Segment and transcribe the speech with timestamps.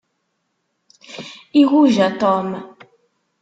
[1.61, 2.47] Iguja Tom.